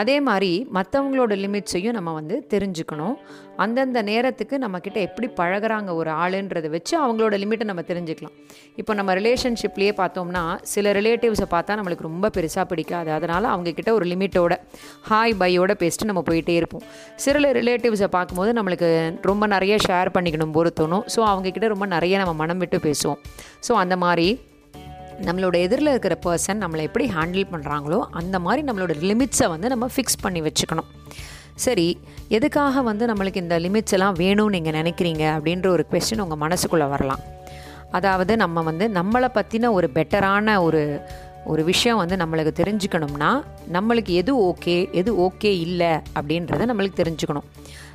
அதே 0.00 0.14
மாதிரி 0.26 0.50
மற்றவங்களோட 0.76 1.32
லிமிட்ஸையும் 1.44 1.96
நம்ம 1.96 2.12
வந்து 2.18 2.36
தெரிஞ்சுக்கணும். 2.52 3.16
அந்தந்த 3.56 4.02
நேரத்துக்கு 4.02 4.58
நம்மக்கிட்ட 4.64 4.98
எப்படி 5.08 5.26
பழகுறாங்க 5.40 5.90
ஒரு 6.00 6.10
ஆளுன்றதை 6.10 6.68
வச்சு 6.74 6.94
அவங்களோட 7.04 7.34
லிமிட்டை 7.42 7.66
நம்ம 7.70 7.82
தெரிஞ்சுக்கலாம். 7.90 8.34
இப்போ 8.80 8.94
நம்ம 8.98 9.14
ரிலேஷன்ஷிப்லேயே 9.14 9.92
பார்த்தோம்னா 10.02 10.42
சில 10.74 10.92
ரிலேட்டிவ்ஸை 10.98 11.48
பார்த்தா 11.54 11.76
நம்மளுக்கு 11.80 12.08
ரொம்ப 12.08 12.30
பெருசாக 12.36 12.64
பிடிக்காது. 12.72 13.10
அதனால் 13.12 13.50
அவங்கக்கிட்ட 13.54 13.92
ஒரு 13.98 14.06
லிமிட்டோட 14.12 14.56
ஹாய் 15.10 15.34
பையோட 15.42 15.74
பேசிட்டு 15.82 16.10
நம்ம 16.12 16.22
போயிட்டே 16.30 16.56
இருப்போம். 16.60 16.86
சில 17.24 17.52
ரிலேட்டிவ்ஸை 17.60 18.10
பார்க்கும்போது 18.16 18.52
நம்மளுக்கு 18.60 18.90
ரொம்ப 19.30 19.46
நிறைய 19.46 19.76
ஷேர் 19.88 20.14
பண்ணிக்கணும் 20.18 20.56
போது 20.58 20.72
தோணும் 20.80 21.04
ஸோ 21.16 21.20
அவங்கக்கிட்ட 21.32 21.68
ரொம்ப 21.74 21.86
நிறைய 21.96 22.16
நம்ம 22.18 22.32
மனம் 22.32 22.58
விட்டு 22.58 22.80
பேசுவோம். 22.88 23.20
ஸோ 23.68 23.74
அந்த 23.82 23.96
மாதிரி 23.96 24.28
நம்மளோட 25.26 25.56
எதிரில் 25.66 25.92
இருக்கிற 25.94 26.16
பர்சன் 26.26 26.62
நம்மளை 26.64 26.82
எப்படி 26.88 27.06
ஹேண்டில் 27.16 27.50
பண்ணுறாங்களோ 27.52 28.00
அந்த 28.20 28.38
மாதிரி 28.46 28.62
நம்மளோட 28.68 28.94
லிமிட்ஸை 29.10 29.48
வந்து 29.54 29.68
நம்ம 29.68 29.88
ஃபிக்ஸ் 29.94 30.22
பண்ணி 30.22 30.42
வச்சுக்கணும். 30.48 30.88
சரி 31.64 31.86
எதுக்காக 32.36 32.82
வந்து 32.82 33.06
நம்மளுக்கு 33.06 33.42
இந்த 33.44 33.58
லிமிட்ஸ் 33.58 33.94
எல்லாம் 33.96 34.16
வேணும்னு 34.22 34.54
நீங்கள் 34.56 34.76
நினைக்கிறீங்க 34.80 35.24
அப்படின்ற 35.36 35.66
ஒரு 35.66 35.84
கொஸ்டின் 35.90 36.24
உங்கள் 36.26 36.42
மனசுக்குள்ளே 36.44 36.88
வரலாம். 36.94 37.22
அதாவது 37.98 38.32
நம்ம 38.36 38.62
வந்து 38.70 38.88
நம்மளை 38.88 39.28
பற்றின 39.38 39.70
ஒரு 39.78 39.90
பெட்டரான 39.94 40.62
ஒரு 40.62 41.00
ஒரு 41.52 41.62
விஷயம் 41.64 42.00
வந்து 42.00 42.16
நம்மளுக்கு 42.16 42.52
தெரிஞ்சுக்கணும்னா 42.60 43.30
நம்மளுக்கு 43.72 44.12
எது 44.20 44.32
ஓகே 44.50 44.76
எது 44.92 45.10
ஓகே 45.26 45.50
இல்லை 45.66 45.92
அப்படின்றத 46.18 46.66
நம்மளுக்கு 46.70 47.00
தெரிஞ்சுக்கணும். 47.02 47.48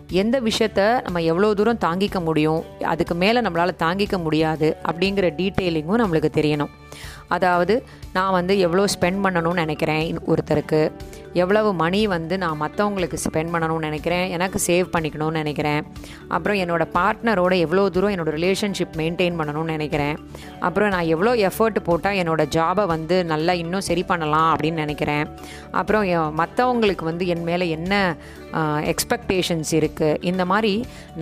எந்த 0.10 0.42
விஷயத்த 0.42 1.02
நம்ம 1.02 1.22
எவ்வளோ 1.22 1.54
தூரம் 1.54 1.78
தாங்கிக்க 1.78 2.24
முடியும் 2.24 2.64
அதுக்கு 2.82 3.16
மேலே 3.16 3.40
நம்மளால் 3.40 3.80
தாங்கிக்க 3.80 4.22
முடியாது 4.22 4.78
அப்படிங்கிற 4.86 5.28
டீட்டெயிலிங்கும் 5.38 6.02
நம்மளுக்கு 6.04 6.30
தெரியணும். 6.34 6.70
அதாவது 7.28 7.84
நான் 8.18 8.36
வந்து 8.40 8.54
எவ்வளோ 8.66 8.86
ஸ்பெண்ட் 8.96 9.24
பண்ணணும்னு 9.26 9.64
நினைக்கிறேன் 9.64 10.20
ஒருத்தருக்கு. 10.32 10.82
எவ்வளவு 11.44 11.70
மணி 11.82 12.00
வந்து 12.14 12.36
நான் 12.44 12.60
மற்றவங்களுக்கு 12.62 13.18
ஸ்பெண்ட் 13.24 13.52
பண்ணணும்னு 13.54 13.88
நினைக்கிறேன். 13.88 14.26
எனக்கு 14.36 14.58
சேவ் 14.68 14.88
பண்ணிக்கணும்னு 14.94 15.40
நினைக்கிறேன். 15.42 15.82
அப்புறம் 16.36 16.60
என்னோடய 16.64 16.94
பார்ட்னரோட 16.96 17.54
எவ்வளோ 17.66 17.84
தூரம் 17.96 18.14
என்னோடய 18.14 18.36
ரிலேஷன்ஷிப் 18.38 18.96
மெயின்டைன் 19.02 19.38
பண்ணணும்னு 19.40 19.76
நினைக்கிறேன். 19.76 20.16
அப்புறம் 20.68 20.92
நான் 20.96 21.12
எவ்வளோ 21.16 21.34
எஃபர்ட் 21.50 21.80
போட்டால் 21.90 22.20
என்னோடய 22.22 22.54
ஜாபை 22.58 22.86
வந்து 22.94 23.18
நல்லா 23.34 23.56
இன்னும் 23.64 23.86
சரி 23.90 24.04
பண்ணலாம் 24.12 24.50
அப்படின்னு 24.54 24.84
நினைக்கிறேன். 24.86 25.26
அப்புறம் 25.82 26.06
மற்றவங்களுக்கு 26.42 27.06
வந்து 27.12 27.28
என் 27.36 27.46
மேலே 27.50 27.68
என்ன 27.78 27.94
எக்ஸ்பெக்டேஷன்ஸ் 28.92 29.72
இருக்குது 29.80 30.20
இந்த 30.30 30.44
மாதிரி 30.52 30.74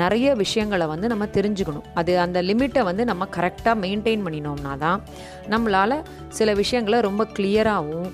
நிறைய 0.02 0.28
விஷயங்களை 0.44 0.86
வந்து 0.94 1.08
நம்ம 1.14 1.26
தெரிஞ்சுக்கணும். 1.38 1.88
அது 2.00 2.12
அந்த 2.26 2.38
லிமிட்டை 2.50 2.82
வந்து 2.90 3.04
நம்ம 3.12 3.28
கரெக்டாக 3.38 3.76
மெயின்டைன் 3.86 4.26
பண்ணினோம்னா 4.26 4.74
தான் 4.86 5.00
நம்மளால் 5.54 5.98
சில 6.40 6.50
விஷயங்கள் 6.62 6.84
ரொம்ப 6.90 7.28
கிளியராகவும் 7.34 8.12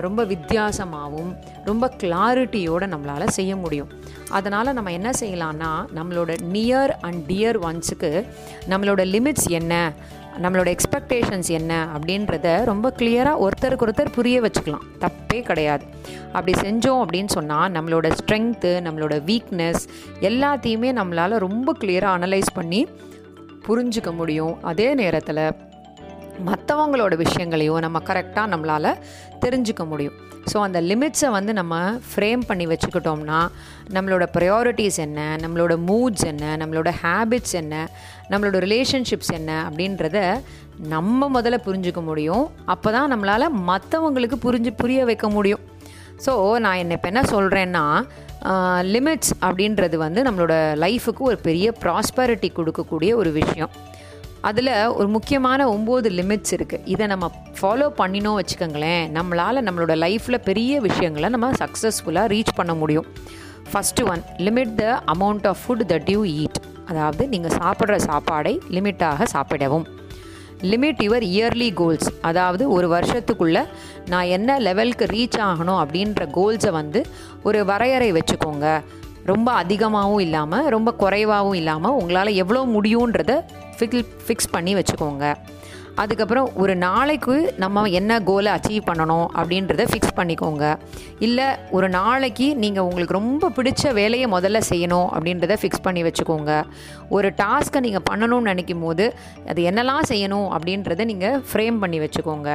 ரொம்ப 0.00 0.24
வித்தியாசமாகவும் 0.24 1.32
ரொம்ப 1.64 1.92
கிளாரிட்டியோடு 1.98 2.86
நம்மளால் 2.94 3.26
செய்ய 3.26 3.56
முடியும். 3.56 3.88
அதனால் 4.28 4.72
நம்ம 4.72 4.92
என்ன 4.92 5.10
செய்யலான்னா 5.20 5.70
நம்மளோட 5.94 6.36
நியர் 6.52 6.92
அண்ட் 7.00 7.30
டியர் 7.30 7.58
ஒன்ஸுக்கு 7.62 8.26
நம்மளோட 8.68 9.04
லிமிட்ஸ் 9.14 9.48
என்ன 9.48 9.92
நம்மளோட 10.42 10.76
எக்ஸ்பெக்டேஷன்ஸ் 10.76 11.48
என்ன 11.48 11.86
அப்படின்றத 11.96 12.64
ரொம்ப 12.64 12.92
கிளியராக 12.96 13.46
ஒருத்தருக்கு 13.46 13.86
ஒருத்தர் 13.86 14.12
புரிய 14.12 14.40
வச்சுக்கலாம். 14.40 14.86
தப்பே 15.00 15.42
கிடையாது. 15.42 15.84
அப்படி 16.32 16.60
செஞ்சோம் 16.60 17.04
அப்படின்னு 17.04 17.26
சொன்னால் 17.26 17.72
நம்மளோட 17.72 18.12
ஸ்ட்ரென்த்து 18.20 18.72
நம்மளோட 18.86 19.14
வீக்னஸ் 19.30 19.82
எல்லாத்தையுமே 20.20 20.92
நம்மளால் 21.00 21.38
ரொம்ப 21.38 21.74
கிளியராக 21.80 22.16
அனலைஸ் 22.18 22.54
பண்ணி 22.54 22.88
புரிஞ்சுக்க 23.68 24.14
முடியும். 24.14 24.62
அதே 24.62 24.94
நேரத்தில் 24.94 25.52
மற்றவங்களோட 26.48 27.14
விஷயங்களையும் 27.24 27.84
நம்ம 27.86 27.98
கரெக்டாக 28.08 28.50
நம்மளால் 28.52 28.98
தெரிஞ்சுக்க 29.44 29.84
முடியும். 29.92 30.16
ஸோ 30.50 30.58
அந்த 30.66 30.78
லிமிட்ஸை 30.90 31.28
வந்து 31.36 31.52
நம்ம 31.58 31.74
ஃப்ரேம் 32.10 32.42
பண்ணி 32.48 32.66
வச்சுக்கிட்டோம்னா 32.70 33.40
நம்மளோட 33.96 34.24
ப்ரையாரிட்டிஸ் 34.36 34.98
என்ன 35.06 35.20
நம்மளோட 35.42 35.74
மூட்ஸ் 35.88 36.24
என்ன 36.30 36.44
நம்மளோட 36.62 36.90
ஹேபிட்ஸ் 37.02 37.56
என்ன 37.62 37.74
நம்மளோட 38.32 38.58
ரிலேஷன்ஷிப்ஸ் 38.66 39.32
என்ன 39.38 39.50
அப்படின்றத 39.68 40.18
நம்ம 40.94 41.28
முதல்ல 41.36 41.58
புரிஞ்சுக்க 41.66 42.02
முடியும். 42.10 42.44
அப்போ 42.74 42.88
தான் 42.96 43.12
நம்மளால் 43.12 43.54
மற்றவங்களுக்கு 43.70 44.38
புரிஞ்சு 44.46 44.72
புரிய 44.82 45.04
வைக்க 45.10 45.28
முடியும். 45.36 45.64
ஸோ 46.26 46.32
நான் 46.64 46.80
என்ன 46.82 46.96
இப்போ 46.98 47.08
என்ன 47.12 47.22
சொல்கிறேன்னா 47.34 47.84
லிமிட்ஸ் 48.94 49.32
அப்படின்றது 49.46 49.96
வந்து 50.06 50.20
நம்மளோட 50.26 50.54
லைஃபுக்கு 50.84 51.22
ஒரு 51.30 51.38
பெரிய 51.46 51.68
ப்ராஸ்பரிட்டி 51.84 52.48
கொடுக்கக்கூடிய 52.58 53.10
ஒரு 53.20 53.30
விஷயம். 53.40 53.72
அதில் 54.48 54.72
ஒரு 54.98 55.08
முக்கியமான 55.14 55.60
ஒம்பது 55.72 56.08
லிமிட்ஸ் 56.18 56.52
இருக்குது 56.56 56.86
இதை 56.92 57.06
நம்ம 57.12 57.26
ஃபாலோ 57.58 57.86
பண்ணினோம் 58.00 58.36
வச்சுக்கோங்களேன். 58.38 59.04
நம்மளால் 59.16 59.64
நம்மளோட 59.66 59.94
லைஃப்பில் 60.04 60.44
பெரிய 60.48 60.80
விஷயங்களை 60.86 61.28
நம்ம 61.34 61.50
சக்ஸஸ்ஃபுல்லாக 61.62 62.30
ரீச் 62.34 62.52
பண்ண 62.58 62.74
முடியும். 62.82 63.08
First 63.72 64.06
one 64.12 64.22
limit 64.46 64.72
the 64.80 64.84
amount 65.14 65.46
of 65.50 65.60
food 65.64 65.84
that 65.92 66.08
you 66.14 66.22
eat 66.42 66.60
அதாவது 66.90 67.24
நீங்கள் 67.34 67.56
சாப்பிட்ற 67.60 67.96
சாப்பாடை 68.08 68.54
லிமிட்டாக 68.76 69.26
சாப்பிடவும். 69.34 69.86
லிமிட் 70.70 71.02
யுவர் 71.06 71.24
இயர்லி 71.34 71.68
கோல்ஸ் 71.80 72.08
அதாவது 72.28 72.64
ஒரு 72.76 72.86
வருஷத்துக்குள்ளே 72.96 73.62
நான் 74.12 74.32
என்ன 74.36 74.58
லெவலுக்கு 74.68 75.06
ரீச் 75.16 75.38
ஆகணும் 75.50 75.80
அப்படின்ற 75.82 76.24
கோல்ஸை 76.38 76.72
வந்து 76.80 77.02
ஒரு 77.48 77.60
வரையறை 77.70 78.10
வச்சுக்கோங்க. 78.18 78.66
ரொம்ப 79.30 79.48
அதிகமாகவும் 79.62 80.22
இல்லாமல் 80.26 80.68
ரொம்ப 80.74 80.90
குறைவாகவும் 81.02 81.58
இல்லாமல் 81.62 81.96
உங்களால் 82.00 82.38
எவ்வளோ 82.42 82.62
முடியுன்றத 82.76 83.32
ஃபிக்ஸ் 83.80 84.12
ஃபிக்ஸ் 84.26 84.54
பண்ணி 84.56 84.74
வச்சுக்கோங்க. 84.80 85.34
அதுக்கப்புறம் 86.00 86.48
ஒரு 86.62 86.74
நாளைக்கு 86.84 87.34
நம்ம 87.62 87.82
என்ன 87.98 88.12
கோலை 88.28 88.50
அச்சீவ் 88.56 88.86
பண்ணணும் 88.88 89.24
அப்படின்றத 89.40 89.82
ஃபிக்ஸ் 89.90 90.14
பண்ணிக்கோங்க. 90.18 90.64
இல்லை 91.26 91.46
ஒரு 91.76 91.88
நாளைக்கு 91.96 92.46
நீங்கள் 92.62 92.86
உங்களுக்கு 92.88 93.16
ரொம்ப 93.18 93.50
பிடிச்ச 93.56 93.92
வேலையை 93.98 94.26
முதல்ல 94.34 94.60
செய்யணும் 94.68 95.08
அப்படின்றத 95.16 95.56
ஃபிக்ஸ் 95.62 95.84
பண்ணி 95.86 96.02
வச்சுக்கோங்க. 96.06 96.52
ஒரு 97.16 97.30
டாஸ்க்கை 97.42 97.80
நீங்கள் 97.86 98.06
பண்ணணும்னு 98.10 98.50
நினைக்கும் 98.52 98.84
போது 98.86 99.06
அது 99.50 99.62
என்னெல்லாம் 99.70 100.08
செய்யணும் 100.12 100.48
அப்படின்றத 100.56 101.04
நீங்கள் 101.12 101.38
ஃப்ரேம் 101.50 101.82
பண்ணி 101.84 102.00
வச்சுக்கோங்க. 102.04 102.48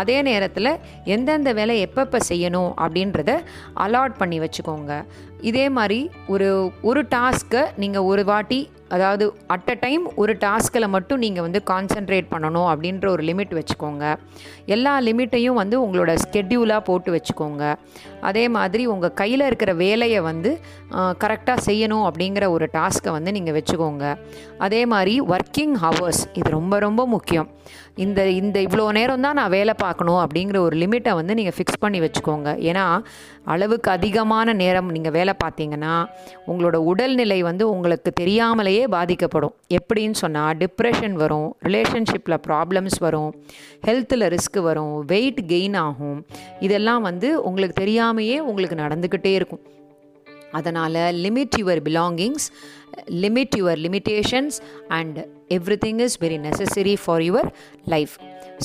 அதே 0.00 0.18
நேரத்தில் 0.30 0.72
எந்தெந்த 1.16 1.52
வேலை 1.60 1.76
எப்பப்போ 1.86 2.20
செய்யணும் 2.30 2.70
அப்படின்றத 2.84 3.32
அலாட் 3.86 4.20
பண்ணி 4.22 4.40
வச்சுக்கோங்க. 4.44 5.02
இதே 5.50 5.66
மாதிரி 5.78 6.00
ஒரு 6.34 6.50
ஒரு 6.90 7.02
டாஸ்க்கை 7.16 7.64
நீங்கள் 7.82 8.08
ஒரு 8.12 8.24
வாட்டி 8.32 8.60
அதாவது 8.88 9.24
அட் 9.46 9.70
அ 9.70 9.74
டைம் 9.74 10.04
ஒரு 10.14 10.36
டாஸ்கில் 10.40 10.88
மட்டும் 10.88 11.18
நீங்கள் 11.18 11.42
வந்து 11.42 11.60
கான்சென்ட்ரேட் 11.70 12.28
பண்ணணும் 12.30 12.68
அப்படின்ற 12.72 13.06
ஒரு 13.08 13.22
லிமிட் 13.22 13.54
வச்சுக்கோங்க. 13.58 14.04
எல்லா 14.66 15.00
லிமிட்டையும் 15.00 15.58
வந்து 15.62 15.76
உங்களோட 15.86 16.14
ஸ்கெட்யூலாக 16.24 16.80
போட்டு 16.80 17.10
வச்சுக்கோங்க. 17.16 17.74
அதே 18.30 18.44
மாதிரி 18.56 18.82
உங்கள் 18.94 19.16
கையில் 19.20 19.44
இருக்கிற 19.48 19.72
வேலையை 19.84 20.20
வந்து 20.30 20.50
கரெக்டாக 21.22 21.64
செய்யணும் 21.68 22.06
அப்படிங்கிற 22.08 22.44
ஒரு 22.56 22.66
டாஸ்க்கை 22.76 23.12
வந்து 23.16 23.34
நீங்கள் 23.36 23.56
வச்சுக்கோங்க. 23.58 24.04
அதே 24.66 24.82
மாதிரி 24.92 25.14
ஒர்க்கிங் 25.34 25.76
ஹவர்ஸ் 25.84 26.22
இது 26.38 26.48
ரொம்ப 26.58 26.74
ரொம்ப 26.86 27.02
முக்கியம். 27.14 27.48
இந்த 28.04 28.20
இந்த 28.40 28.56
இவ்வளோ 28.66 28.86
நேரம் 28.96 29.24
தான் 29.26 29.38
நான் 29.40 29.54
வேலை 29.56 29.74
பார்க்கணும் 29.84 30.20
அப்படிங்கிற 30.24 30.58
ஒரு 30.66 30.76
லிமிட்டை 30.82 31.12
வந்து 31.18 31.36
நீங்கள் 31.38 31.56
ஃபிக்ஸ் 31.56 31.82
பண்ணி 31.84 31.98
வச்சுக்கோங்க. 32.04 32.48
ஏன்னா 32.70 32.84
அளவுக்கு 33.52 33.88
அதிகமான 33.94 34.54
நேரம் 34.62 34.88
நீங்கள் 34.94 35.14
வேலை 35.16 35.34
பார்த்தீங்கன்னா 35.42 35.94
உங்களோட 36.50 36.76
உடல்நிலை 36.90 37.38
வந்து 37.48 37.64
உங்களுக்கு 37.74 38.10
தெரியாமலேயே 38.20 38.84
பாதிக்கப்படும். 38.96 39.54
எப்படின்னு 39.78 40.18
சொன்னால் 40.22 40.56
டிப்ரெஷன் 40.62 41.16
வரும் 41.22 41.48
ரிலேஷன்ஷிப்பில் 41.68 42.38
ப்ராப்ளம்ஸ் 42.48 42.98
வரும் 43.06 43.30
ஹெல்த்தில் 43.86 44.26
ரிஸ்க் 44.34 44.60
வரும் 44.68 44.94
வெயிட் 45.12 45.40
கெயின் 45.52 45.76
ஆகும். 45.86 46.18
இதெல்லாம் 46.66 47.02
வந்து 47.08 47.30
உங்களுக்கு 47.48 47.76
தெரியாமல் 47.82 48.14
தெரியாமையே 48.16 48.38
உங்களுக்கு 48.38 48.76
நடந்துக்கிட்டே 48.76 49.32
இருக்கும். 49.32 49.60
அதனால் 50.50 50.94
limit 50.94 51.54
your 51.58 51.80
belongings 51.84 52.46
limit 53.04 53.56
your 53.56 53.76
limitations 53.76 54.56
and 54.88 55.18
everything 55.84 56.00
is 56.00 56.22
very 56.22 56.38
necessary 56.40 56.96
for 57.04 57.20
your 57.20 57.48
life 57.84 58.16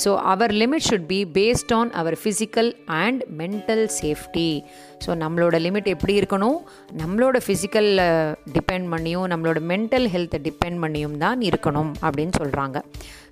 so 0.03 0.15
our 0.15 0.51
limit 0.51 0.85
should 0.89 1.05
be 1.05 1.25
based 1.25 1.73
on 1.73 1.91
our 1.91 2.17
physical 2.23 2.73
and 2.85 3.23
mental 3.37 3.89
safety 4.01 4.61
so 5.05 5.11
நம்மளோட 5.23 5.55
லிமிட் 5.65 5.83
எப்படி 5.83 6.19
இருக்கணும்? 6.19 6.57
நம்மளோட 6.97 7.37
ஃபிசிக்கல் 7.45 7.89
டிபெண்ட் 8.55 8.87
பண்ணியும் 8.93 9.27
நம்மளோட 9.33 9.59
மென்டல் 9.71 10.07
ஹெல்த்தை 10.13 10.39
depend 10.47 10.79
பண்ணியும் 10.83 11.17
தான் 11.17 11.39
இருக்கணும் 11.39 11.91
அப்படின்னு 12.01 12.33
சொல்கிறாங்க 12.41 12.77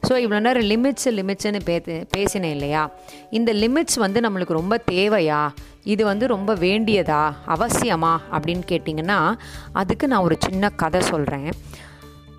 ஸோ 0.07 0.13
இவ்வளோ 0.13 0.39
நேரம் 0.39 0.67
லிமிட்ஸ் 0.73 1.07
லிமிட்ஸ்னு 1.19 1.59
பே 1.63 2.05
பேசினேன் 2.11 2.51
இல்லையா? 2.51 2.91
இந்த 3.29 3.53
லிமிட்ஸ் 3.53 3.99
வந்து 3.99 4.19
நம்மளுக்கு 4.19 4.59
ரொம்ப 4.59 4.81
தேவையா? 4.91 5.49
இது 5.83 6.05
வந்து 6.05 6.27
ரொம்ப 6.27 6.55
வேண்டியதா? 6.55 7.33
அவசியமா? 7.47 8.17
அப்படின்னு 8.31 8.63
கேட்டிங்கன்னா 8.67 9.33
அதுக்கு 9.73 10.07
நான் 10.07 10.21
ஒரு 10.21 10.35
சின்ன 10.39 10.69
கதை 10.69 10.88
சொல்கிறேன் 10.97 11.49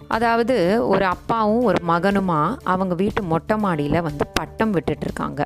அதாவது 0.09 0.87
ஒரு 0.89 1.05
அப்பாவும் 1.05 1.63
ஒரு 1.63 1.79
மகனுமா 1.89 2.57
அவங்க 2.65 2.95
வீட்டு 2.95 3.23
மொட்டை 3.23 3.57
மாடியில் 3.57 4.03
வந்து 4.03 4.27
பட்டம் 4.27 4.75
விட்டுட்ருக்காங்க 4.75 5.45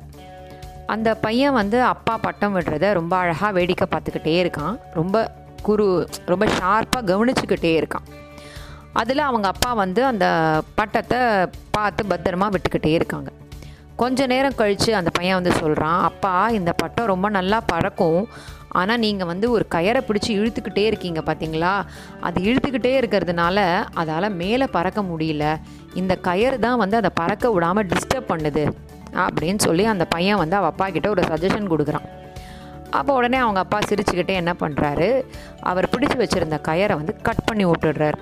அந்த 0.87 1.15
பையன் 1.15 1.53
வந்து 1.53 1.83
அப்பா 1.83 2.17
பட்டம் 2.17 2.55
விடுறத 2.55 2.93
ரொம்ப 2.93 3.17
அழகாக 3.17 3.51
வேடிக்கை 3.51 3.87
பார்த்துக்கிட்டே 3.91 4.33
இருக்கான். 4.43 4.75
ரொம்ப 4.93 5.31
குரு 5.61 6.09
ரொம்ப 6.25 6.45
ஷார்ப்பாக 6.45 7.03
கவனிச்சுக்கிட்டே 7.05 7.71
இருக்கான். 7.81 8.05
அதில் 8.93 9.17
அவங்க 9.17 9.47
அப்பா 9.47 9.73
வந்து 9.73 10.05
அந்த 10.05 10.25
பட்டத்தை 10.75 11.19
பார்த்து 11.71 12.05
பத்திரமா 12.09 12.55
விட்டுக்கிட்டே 12.55 12.85
இருக்காங்க. 12.85 13.29
கொஞ்ச 13.95 14.25
நேரம் 14.25 14.55
கழித்து 14.55 14.95
அந்த 14.95 15.09
பையன் 15.09 15.43
வந்து 15.43 15.51
சொல்கிறான் 15.51 16.01
அப்பா 16.01 16.49
இந்த 16.49 16.73
பட்டம் 16.73 17.05
ரொம்ப 17.05 17.29
நல்லா 17.29 17.61
பறக்கும். 17.65 18.27
ஆனால் 18.79 19.01
நீங்கள் 19.05 19.29
வந்து 19.31 19.47
ஒரு 19.55 19.65
கயரை 19.75 20.01
பிடிச்சி 20.07 20.31
இழுத்துக்கிட்டே 20.39 20.83
இருக்கீங்க 20.91 21.21
பார்த்தீங்களா 21.29 21.73
அது 22.27 22.37
இழுத்துக்கிட்டே 22.49 22.91
இருக்கிறதுனால 22.99 23.57
அதால் 24.01 24.35
மேலே 24.41 24.67
பறக்க 24.75 25.01
முடியல. 25.11 25.45
இந்த 26.01 26.13
கயர் 26.27 26.57
தான் 26.65 26.81
வந்து 26.83 26.99
அதை 27.01 27.11
பறக்க 27.21 27.51
விடாமல் 27.55 27.89
டிஸ்டர்ப் 27.93 28.31
பண்ணுது 28.31 28.65
அப்படின்னு 29.25 29.61
சொல்லி 29.67 29.83
அந்த 29.93 30.05
பையன் 30.15 30.41
வந்து 30.43 30.57
அவள் 30.59 30.71
அப்பா 30.73 30.87
கிட்ட 30.95 31.09
ஒரு 31.15 31.23
சஜஷன் 31.31 31.71
கொடுக்குறான். 31.73 32.07
அப்போ 32.97 33.11
உடனே 33.19 33.37
அவங்க 33.43 33.59
அப்பா 33.63 33.79
சிரிச்சுக்கிட்டே 33.89 34.35
என்ன 34.41 34.51
பண்ணுறாரு 34.63 35.07
அவர் 35.69 35.91
பிடிச்சி 35.93 36.17
வச்சுருந்த 36.21 36.57
கயரை 36.69 36.95
வந்து 37.01 37.15
கட் 37.27 37.45
பண்ணி 37.47 37.65
விட்டுடுறாரு. 37.69 38.19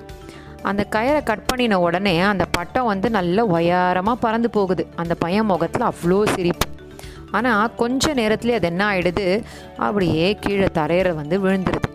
அந்த 0.69 0.81
கயரை 0.95 1.21
கட் 1.29 1.47
பண்ணின 1.49 1.79
உடனே 1.85 2.13
அந்த 2.33 2.45
பட்டம் 2.57 2.89
வந்து 2.91 3.07
நல்ல 3.17 3.45
உயரமாக 3.55 4.23
பறந்து 4.25 4.49
போகுது. 4.57 4.83
அந்த 5.01 5.13
பையன் 5.23 5.49
முகத்தில் 5.51 5.89
அவ்வளோ 5.91 6.19
சிரிப்பு. 6.35 6.67
ஆனால் 7.33 7.75
கொஞ்ச 7.75 8.13
நேரத்துலேயே 8.13 8.53
அது 8.53 8.67
என்ன 8.67 8.83
ஆகிடுது 8.91 9.43
அப்படியே 9.77 10.37
கீழே 10.41 10.65
தரையிற 10.65 11.15
வந்து 11.15 11.37
விழுந்துருது. 11.39 11.89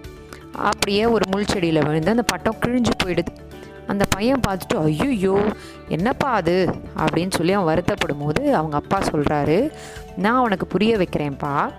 அப்படியே 0.52 1.04
ஒரு 1.06 1.24
முள் 1.30 1.46
செடியில் 1.46 1.86
விழுந்து 1.86 2.10
அந்த 2.10 2.22
பட்டம் 2.22 2.60
கிழிஞ்சு 2.66 2.94
போயிடுது. 3.04 3.32
அந்த 3.86 4.04
பையன் 4.10 4.40
பார்த்துட்டு 4.48 4.76
ஐயோ 4.84 5.36
என்னப்பா 5.88 6.30
அது? 6.30 6.74
அப்படின்னு 6.96 7.30
சொல்லி 7.30 7.52
அவன் 7.52 7.68
வருத்தப்படும் 7.74 8.24
போது 8.24 8.54
அவங்க 8.54 8.76
அப்பா 8.76 8.98
சொல்கிறாரு 8.98 9.72
நான் 10.16 10.42
உனக்கு 10.42 10.66
புரிய 10.66 10.96
வைக்கிறேன்ப்பா. 10.96 11.72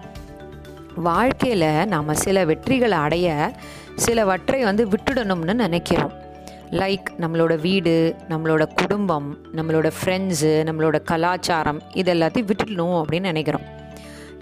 வாழ்க்கையில் 0.95 1.87
நாம் 1.87 2.13
சில 2.13 2.45
வெற்றிகளை 2.45 2.97
அடைய 3.05 3.51
சிலவற்றை 3.95 4.63
வந்து 4.63 4.87
விட்டுடணும்னு 4.87 5.53
நினைக்கிறோம். 5.53 6.27
லைக் 6.71 7.07
நம்மளோட 7.21 7.53
வீடு 7.59 8.15
நம்மளோட 8.29 8.63
குடும்பம் 8.79 9.29
நம்மளோட 9.57 9.87
ஃப்ரெண்ட்ஸு 9.97 10.51
நம்மளோட 10.67 10.97
கலாச்சாரம் 11.11 11.79
இது 11.93 12.13
எல்லாத்தையும் 12.13 12.49
விட்டுடணும் 12.49 12.97
அப்படின்னு 12.99 13.31
நினைக்கிறோம். 13.31 13.65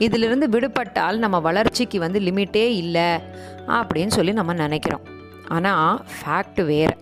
இதிலிருந்து 0.05 0.49
விடுபட்டால் 0.49 1.21
நம்ம 1.23 1.39
வளர்ச்சிக்கு 1.39 1.99
வந்து 1.99 2.19
லிமிட்டே 2.19 2.65
இல்லை 2.81 3.07
அப்படின்னு 3.77 4.15
சொல்லி 4.17 4.33
நம்ம 4.33 4.53
நினைக்கிறோம். 4.53 5.05
ஆனால் 5.47 6.05
ஃபேக்ட் 6.15 6.61
வேறு. 6.71 6.95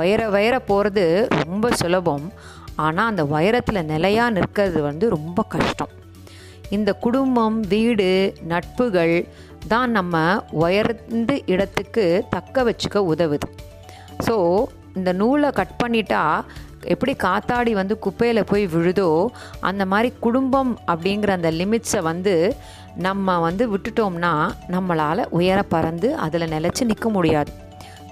உயர 0.00 0.28
வயர 0.28 0.58
போகிறது 0.58 1.28
ரொம்ப 1.44 1.70
சுலபம். 1.80 2.32
ஆனால் 2.76 3.06
அந்த 3.06 3.24
உயரத்தில் 3.36 3.88
நிலையாக 3.94 4.30
நிற்கிறது 4.30 4.82
வந்து 4.82 5.08
ரொம்ப 5.08 5.42
கஷ்டம். 5.42 5.92
இந்த 6.70 6.92
குடும்பம் 6.92 7.60
வீடு 7.60 8.12
நட்புகள் 8.52 9.16
தான் 9.68 9.90
நம்ம 9.90 10.44
உயர்ந்து 10.50 11.42
இடத்துக்கு 11.46 12.24
தக்க 12.30 12.64
வச்சுக்க 12.68 13.00
உதவுது. 13.14 13.48
ஸோ 14.26 14.64
இந்த 14.94 15.12
நூலை 15.12 15.50
கட் 15.50 15.78
பண்ணிட்டா 15.82 16.22
எப்படி 16.84 17.12
காத்தாடி 17.24 17.72
வந்து 17.72 17.98
குப்பையில் 17.98 18.48
போய் 18.50 18.66
விழுதோ 18.66 19.26
அந்த 19.60 19.86
மாதிரி 19.86 20.12
குடும்பம் 20.20 20.78
அப்படிங்கிற 20.86 21.28
அந்த 21.28 21.50
லிமிட்ஸை 21.50 22.00
வந்து 22.02 22.56
நம்ம 23.06 23.38
வந்து 23.38 23.64
விட்டுட்டோம்னா 23.72 24.32
நம்மளால் 24.74 25.22
உயர 25.38 25.62
பறந்து 25.62 26.16
அதில் 26.16 26.52
நிலச்சி 26.54 26.84
நிற்க 26.84 27.08
முடியாது. 27.08 27.52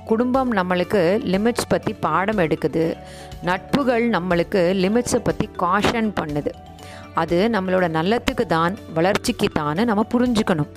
குடும்பம் 0.04 0.52
நம்மளுக்கு 0.52 1.00
லிமிட்ஸ் 1.32 1.68
பற்றி 1.68 1.92
பாடம் 1.92 2.38
எடுக்குது. 2.38 2.94
நட்புகள் 3.44 4.04
நம்மளுக்கு 4.16 4.62
லிமிட்ஸை 4.84 5.20
பற்றி 5.22 5.48
காஷன் 5.58 6.10
பண்ணுது. 6.20 6.52
அது 7.14 7.48
நம்மளோட 7.52 7.88
நல்லத்துக்கு 7.88 8.46
தான் 8.46 8.76
வளர்ச்சிக்கு 8.94 9.48
தான் 9.48 9.84
நம்ம 9.84 10.04
புரிஞ்சுக்கணும். 10.14 10.68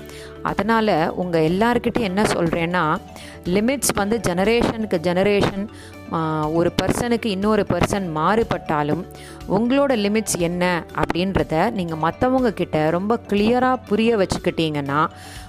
அதனால் 0.42 1.12
உங்கள் 1.12 1.42
எல்லாருக்கிட்டையும் 1.42 2.10
என்ன 2.10 2.24
சொல்கிறேன்னா 2.24 2.98
லிமிட்ஸ் 3.46 3.94
வந்து 3.96 4.18
ஜெனரேஷனுக்கு 4.18 5.00
ஜெனரேஷன் 5.00 5.70
ஒரு 6.54 6.72
பர்சனுக்கு 6.82 7.26
இன்னொரு 7.26 7.66
பர்சன் 7.70 8.08
மாறுபட்டாலும் 8.12 9.06
உங்களோட 9.50 9.96
லிமிட்ஸ் 9.96 10.40
என்ன 10.40 10.84
அப்படின்றத 10.96 11.72
நீங்கள் 11.72 11.98
மற்றவங்க 11.98 12.54
கிட்ட 12.54 12.90
ரொம்ப 12.90 13.20
கிளியராக 13.30 13.76
புரிய 13.88 14.18
வச்சுக்கிட்டீங்கன்னா 14.18 15.08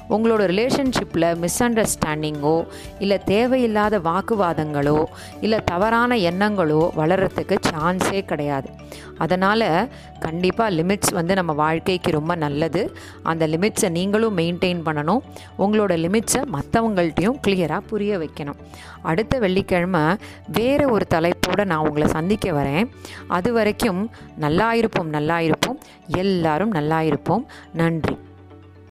உங்களோட 0.08 0.42
ரிலேஷன்ஷிப்பில் 0.50 1.36
மிஸ் 1.36 1.62
அண்டர்ஸ்டாண்டிங்கோ 1.62 2.66
இல்லை 2.98 3.18
தேவையில்லாத 3.18 3.98
வாக்குவாதங்களோ 3.98 5.04
இல்லை 5.40 5.58
தவறான 5.64 6.16
எண்ணங்களோ 6.16 6.90
வளர்கிறதுக்கு 6.96 7.56
சான்ஸே 7.70 8.24
கிடையாது. 8.24 8.70
அதனால் 9.18 9.88
கண்டிப்பாக 10.18 10.74
லிமிட்ஸ் 10.74 11.12
வந்து 11.12 11.34
நம்ம 11.34 11.52
வாழ்க்கைக்கு 11.52 12.10
ரொம்ப 12.10 12.34
நல்லது. 12.34 12.96
அந்த 13.22 13.46
லிமிட்ஸை 13.46 13.88
நீங்களும் 13.88 14.38
மெயின்டைன் 14.38 14.80
பண்ணணும். 14.84 15.20
உங்களோட 15.58 15.92
லிமிட்ஸை 16.04 16.42
மற்றவங்கள்ட்டையும் 16.52 17.40
கிளியராக 17.46 17.80
புரிய 17.86 18.18
வைக்கணும். 18.18 18.60
அடுத்த 19.02 19.38
வெள்ளிக்கிழமை 19.38 20.00
வேறு 20.46 20.90
ஒரு 20.90 21.06
தலைப்போடு 21.06 21.66
நான் 21.66 21.86
உங்களை 21.86 22.08
சந்திக்க 22.08 22.50
வரேன். 22.50 22.90
அது 23.26 23.52
வரைக்கும் 23.52 24.10
நல்லா 24.36 24.74
இருப்போம் 24.74 25.08
நல்லா 25.08 25.40
இருப்போம். 25.40 25.80
எல்லாரும் 26.06 26.70
நல்லா 26.70 27.02
இருப்போம். 27.02 27.46
நன்றி. 27.72 28.18